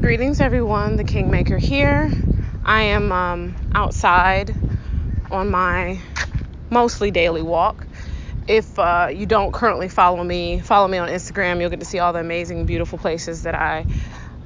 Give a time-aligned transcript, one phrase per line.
[0.00, 0.96] Greetings, everyone.
[0.96, 2.10] The Kingmaker here.
[2.64, 4.56] I am um, outside
[5.30, 6.00] on my
[6.70, 7.86] mostly daily walk.
[8.48, 11.60] If uh, you don't currently follow me, follow me on Instagram.
[11.60, 13.84] You'll get to see all the amazing, beautiful places that I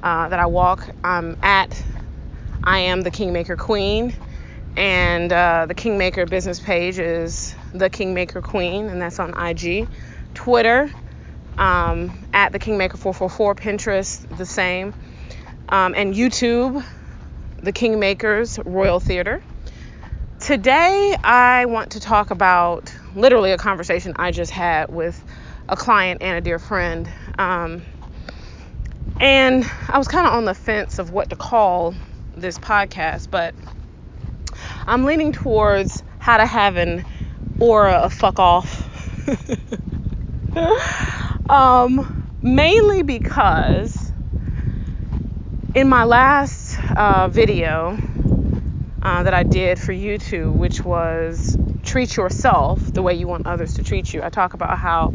[0.03, 0.89] uh, that I walk.
[1.05, 1.81] I'm at
[2.61, 4.13] I am the Kingmaker Queen,
[4.75, 9.87] and uh, the Kingmaker business page is the Kingmaker Queen, and that's on IG,
[10.33, 10.91] Twitter,
[11.57, 14.93] um, at the Kingmaker 444, Pinterest, the same
[15.69, 16.85] um, and YouTube,
[17.61, 19.41] The Kingmakers Royal Theater.
[20.39, 25.21] Today, I want to talk about literally a conversation I just had with
[25.67, 27.09] a client and a dear friend.
[27.39, 27.81] Um,
[29.19, 31.95] and I was kind of on the fence of what to call
[32.35, 33.55] this podcast, but
[34.85, 37.05] I'm leaning towards how to have an
[37.59, 38.89] aura of fuck off.
[41.49, 44.04] um, mainly because
[45.75, 47.99] in my last uh, video
[49.01, 53.73] uh, that I did for YouTube, which was treat yourself the way you want others
[53.75, 55.13] to treat you, I talk about how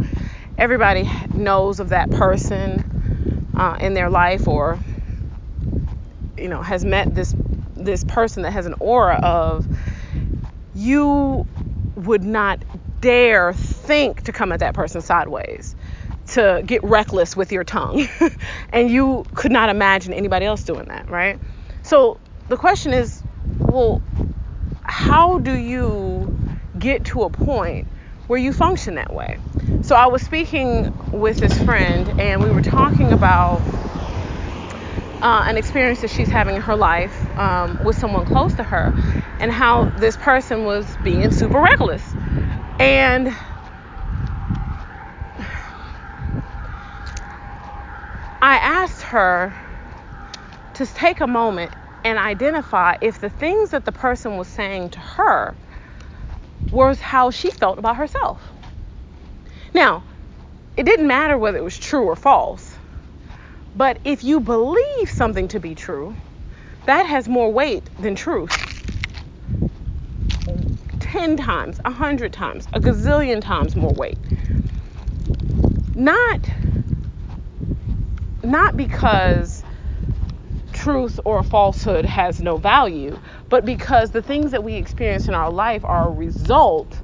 [0.59, 4.79] everybody knows of that person uh, in their life or
[6.37, 7.35] you know has met this
[7.75, 9.67] this person that has an aura of
[10.75, 11.47] you
[11.97, 12.63] would not
[13.01, 15.75] dare think to come at that person sideways
[16.31, 18.07] to get reckless with your tongue.
[18.73, 21.41] and you could not imagine anybody else doing that, right?
[21.83, 23.23] So the question is,
[23.69, 24.03] well,
[24.83, 26.31] how do you
[26.79, 27.87] get to a point
[28.27, 29.39] where you function that way?
[29.83, 33.63] So I was speaking with this friend, and we were talking about
[35.23, 38.95] uh, an experience that she's having in her life um, with someone close to her,
[39.41, 42.15] and how this person was being super reckless.
[42.79, 43.37] And
[48.43, 49.55] I asked her
[50.75, 51.73] to take a moment
[52.05, 55.55] and identify if the things that the person was saying to her
[56.71, 58.41] was how she felt about herself.
[59.75, 60.03] Now,
[60.77, 62.75] it didn't matter whether it was true or false,
[63.77, 66.15] but if you believe something to be true,
[66.87, 68.57] that has more weight than truth.
[71.01, 74.19] 10 times, a 100 times, a gazillion times more weight.
[75.95, 76.49] Not
[78.43, 79.65] not because
[80.73, 83.19] truth or falsehood has no value,
[83.49, 87.01] but because the things that we experience in our life are a result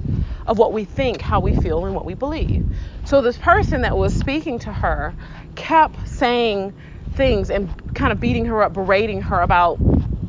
[0.46, 2.64] of what we think, how we feel, and what we believe.
[3.04, 5.14] So, this person that was speaking to her
[5.56, 6.72] kept saying
[7.14, 9.78] things and kind of beating her up, berating her about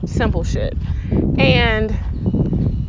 [0.05, 0.75] simple shit.
[1.37, 1.97] And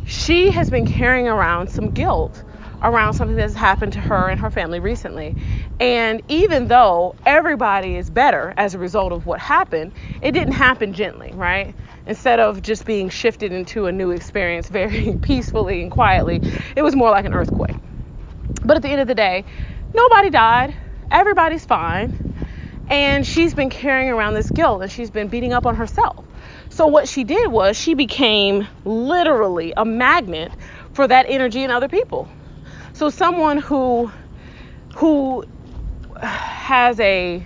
[0.05, 2.43] she has been carrying around some guilt
[2.81, 5.35] around something that's happened to her and her family recently.
[5.79, 10.93] And even though everybody is better as a result of what happened, it didn't happen
[10.93, 11.73] gently, right?
[12.05, 16.41] Instead of just being shifted into a new experience very peacefully and quietly,
[16.75, 17.77] it was more like an earthquake.
[18.63, 19.45] But at the end of the day,
[19.93, 20.73] nobody died,
[21.11, 22.13] everybody's fine.
[22.89, 26.25] And she's been carrying around this guilt and she's been beating up on herself.
[26.69, 30.51] So, what she did was she became literally a magnet
[30.91, 32.27] for that energy in other people.
[32.93, 34.11] So someone who
[34.95, 35.45] who
[36.21, 37.45] has a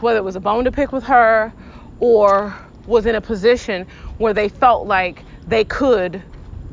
[0.00, 1.52] whether it was a bone to pick with her
[2.00, 2.54] or
[2.86, 3.86] was in a position
[4.18, 6.22] where they felt like they could,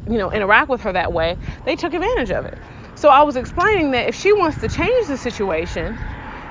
[0.08, 2.58] you know, interact with her that way, they took advantage of it.
[2.96, 5.98] So I was explaining that if she wants to change the situation,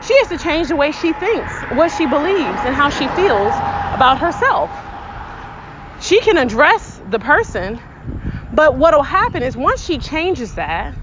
[0.02, 3.54] she has to change the way she thinks, what she believes, and how she feels
[3.94, 4.70] about herself.
[6.02, 7.80] She can address the person
[8.54, 10.94] but what will happen is once she changes that,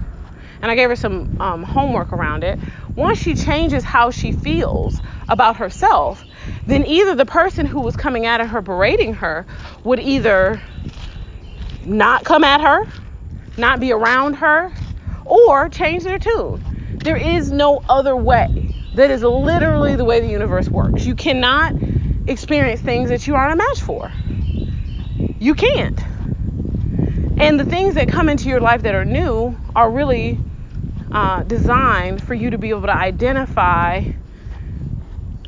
[0.62, 2.58] and I gave her some um, homework around it,
[2.94, 6.24] once she changes how she feels about herself,
[6.66, 9.44] then either the person who was coming at her, berating her,
[9.82, 10.62] would either
[11.84, 12.78] not come at her,
[13.56, 14.72] not be around her,
[15.24, 16.62] or change their tune.
[17.02, 18.48] There is no other way.
[18.94, 21.04] That is literally the way the universe works.
[21.04, 21.74] You cannot
[22.26, 24.12] experience things that you aren't a match for.
[25.40, 26.00] You can't.
[27.38, 30.38] And the things that come into your life that are new are really
[31.12, 34.02] uh, designed for you to be able to identify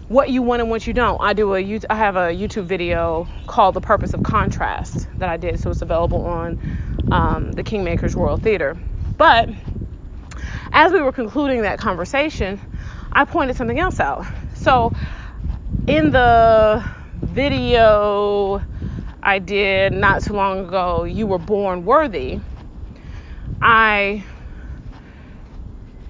[0.08, 1.18] what you want and what you don't.
[1.20, 5.38] I do a I have a YouTube video called "The Purpose of Contrast" that I
[5.38, 6.60] did, so it's available on
[7.10, 8.76] um, the Kingmakers Royal Theater.
[9.16, 9.48] But
[10.72, 12.60] as we were concluding that conversation,
[13.10, 14.26] I pointed something else out.
[14.54, 14.92] So
[15.86, 16.84] in the
[17.22, 18.62] video
[19.22, 22.40] I did not too long ago, You Were Born Worthy,
[23.62, 24.24] I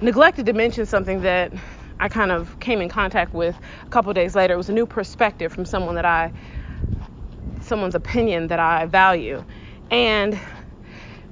[0.01, 1.53] neglected to mention something that
[2.01, 3.57] I kind of came in contact with
[3.87, 4.55] a couple days later.
[4.55, 6.33] It was a new perspective from someone that I,
[7.61, 9.45] someone's opinion that I value.
[9.91, 10.39] And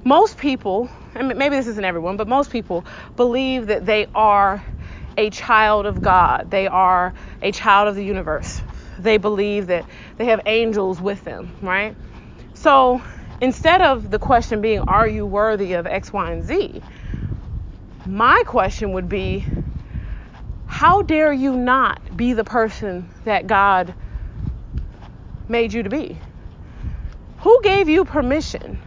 [0.03, 4.63] most people, and maybe this isn't everyone, but most people believe that they are
[5.17, 6.49] a child of God.
[6.49, 8.61] They are a child of the universe.
[8.97, 9.85] They believe that
[10.17, 11.95] they have angels with them, right?
[12.53, 13.01] So
[13.41, 16.81] instead of the question being, Are you worthy of X, Y, and Z?
[18.05, 19.45] My question would be,
[20.65, 23.93] How dare you not be the person that God
[25.47, 26.17] made you to be?
[27.39, 28.77] Who gave you permission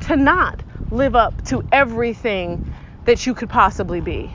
[0.00, 2.60] to not live up to everything
[3.06, 4.30] that you could possibly be?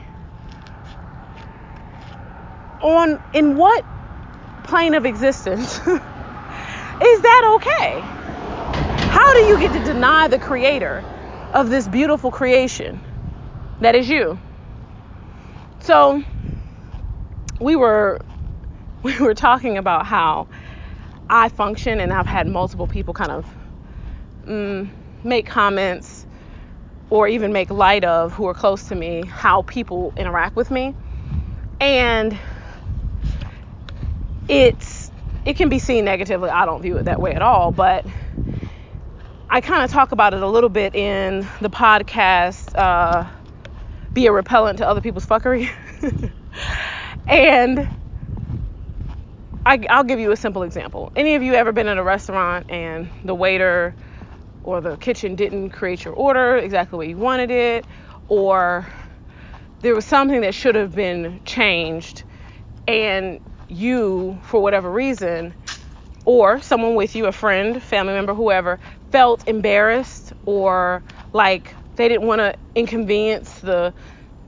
[2.80, 3.84] On in what
[4.64, 8.00] plane of existence is that okay?
[9.08, 11.04] How do you get to deny the creator
[11.52, 13.00] of this beautiful creation
[13.80, 14.38] that is you?
[15.80, 16.22] So
[17.60, 18.20] we were
[19.02, 20.48] we were talking about how
[21.28, 23.46] I function and I've had multiple people kind of
[24.46, 24.90] mm,
[25.24, 26.26] make comments
[27.10, 30.94] or even make light of who are close to me how people interact with me
[31.80, 32.38] and
[34.48, 35.10] it's
[35.44, 38.04] it can be seen negatively i don't view it that way at all but
[39.50, 43.28] i kind of talk about it a little bit in the podcast uh,
[44.16, 45.70] be a repellent to other people's fuckery.
[47.28, 47.88] And
[49.66, 51.12] I, i'll give you a simple example.
[51.16, 53.94] Any of you ever been in a restaurant and the waiter
[54.62, 57.84] or the kitchen didn't create your order exactly way you wanted it,
[58.28, 58.86] or
[59.82, 62.24] there was something that should have been changed,
[62.88, 65.54] and you, for whatever reason,
[66.24, 68.80] or someone with you, a friend, family member, whoever,
[69.10, 71.02] felt embarrassed or
[71.32, 73.92] like they didn't want to inconvenience the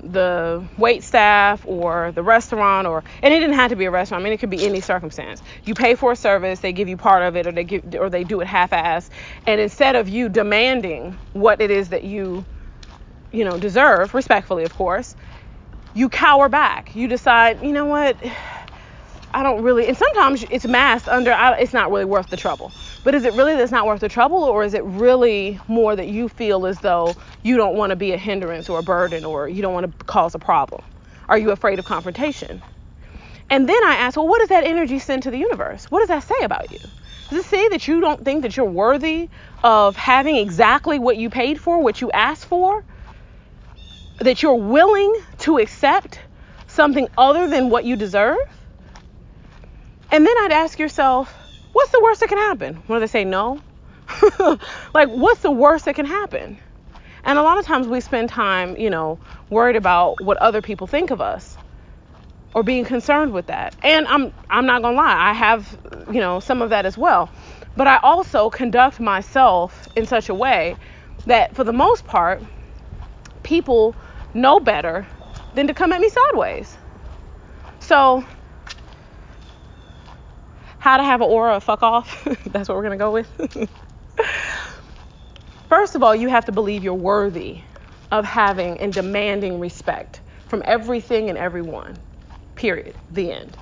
[0.01, 4.23] the wait staff or the restaurant or and it didn't have to be a restaurant.
[4.23, 5.43] I mean it could be any circumstance.
[5.65, 8.09] You pay for a service, they give you part of it or they give or
[8.09, 9.11] they do it half ass
[9.47, 12.45] and instead of you demanding what it is that you
[13.33, 15.17] you know deserve, respectfully of course,
[15.95, 16.95] you cower back.
[16.95, 18.17] You decide, you know what?
[19.35, 22.73] I don't really, and sometimes it's masked under, it's not really worth the trouble.
[23.05, 26.09] But is it really that's not worth the trouble, or is it really more that
[26.09, 29.49] you feel as though you don't want to be a hindrance or a burden, or
[29.49, 30.83] you don't want to cause a problem?
[31.29, 32.63] Are you afraid of confrontation?
[33.51, 35.87] And then I ask, well, what does that energy send to the universe?
[35.91, 36.81] What does that say about you?
[37.31, 39.29] Does it say that you don't think that you're worthy
[39.63, 42.85] of having exactly what you paid for, what you asked for?
[44.19, 46.21] That you're willing to accept
[46.67, 48.39] something other than what you deserve?
[50.11, 51.35] And then I'd ask yourself,
[51.73, 52.83] what's the worst that can happen?
[52.89, 53.25] Do they say?
[53.25, 53.61] No.
[54.95, 56.59] like, what's the worst that can happen?
[57.25, 59.19] And a lot of times we spend time, you know,
[59.51, 61.59] worried about what other people think of us
[62.55, 63.75] or being concerned with that.
[63.83, 65.79] And I'm I'm not going to lie, I have,
[66.11, 67.31] you know, some of that as well.
[67.77, 70.77] But I also conduct myself in such a way
[71.27, 72.43] that for the most part
[73.43, 73.95] people
[74.35, 75.07] know better
[75.55, 76.77] than to come at me sideways.
[77.81, 78.25] So
[80.89, 82.25] how to have an aura of fuck off.
[82.47, 83.69] That's what we're going to go with.
[85.69, 87.61] First of all, you have to believe you're worthy
[88.11, 91.99] of having and demanding respect from everything and everyone.
[92.55, 92.97] Period.
[93.11, 93.59] The end.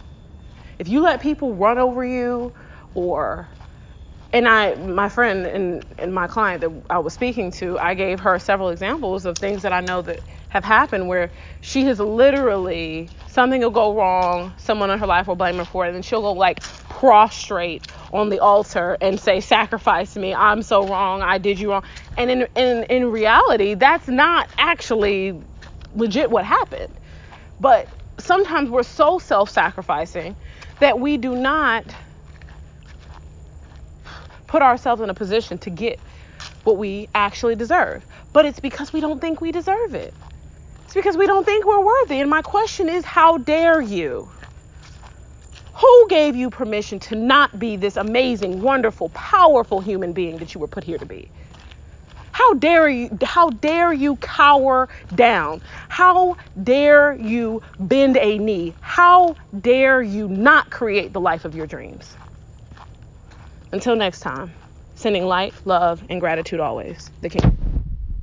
[0.79, 2.53] If you let people run over you
[2.95, 3.49] or
[4.33, 8.21] and I, my friend and, and my client that I was speaking to, I gave
[8.21, 11.31] her several examples of things that I know that have happened where
[11.61, 15.85] she has literally something will go wrong, someone in her life will blame her for
[15.85, 16.63] it, and then she'll go like
[17.01, 20.35] prostrate on the altar and say, "Sacrifice me.
[20.35, 21.21] I'm so wrong.
[21.23, 21.83] I did you wrong."
[22.17, 25.39] And in in in reality, that's not actually
[25.95, 26.95] legit what happened.
[27.61, 27.87] But
[28.19, 30.37] sometimes we're so self-sacrificing
[30.81, 31.85] that we do not
[34.47, 35.99] put ourselves in a position to get
[36.65, 38.05] what we actually deserve.
[38.33, 40.15] But it's because we don't think we deserve it.
[40.85, 42.21] It's because we don't think we're worthy.
[42.21, 44.29] And my question is, how dare you?
[45.77, 50.61] Who gave you permission to not be this amazing, wonderful, powerful human being that you
[50.61, 51.31] were put here to be?
[52.33, 55.63] How dare you how dare you cower down?
[55.89, 58.75] How dare you bend a knee?
[58.81, 62.17] How dare you not create the life of your dreams?
[63.73, 64.55] Until next time,
[64.95, 67.11] sending light, love, and gratitude always.
[67.23, 67.56] The King.